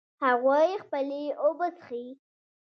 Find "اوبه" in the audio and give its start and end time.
1.43-1.67